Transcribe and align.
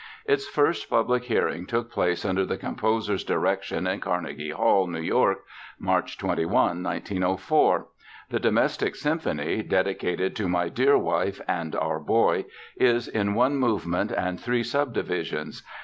Its 0.25 0.47
first 0.47 0.89
public 0.89 1.25
hearing 1.25 1.67
took 1.67 1.91
place 1.91 2.25
under 2.25 2.43
the 2.43 2.57
composer's 2.57 3.23
direction 3.23 3.85
in 3.85 3.99
Carnegie 3.99 4.49
Hall, 4.49 4.87
New 4.87 4.99
York, 4.99 5.43
March 5.77 6.17
21, 6.17 6.81
1904. 6.81 7.85
The 8.31 8.39
Domestic 8.39 8.95
Symphony, 8.95 9.61
"dedicated 9.61 10.35
to 10.37 10.49
my 10.49 10.69
dear 10.69 10.97
wife 10.97 11.39
and 11.47 11.75
our 11.75 11.99
boy" 11.99 12.45
is 12.75 13.07
in 13.07 13.35
"one 13.35 13.57
movement 13.57 14.11
and 14.11 14.39
three 14.39 14.63
subdivisions. 14.63 15.61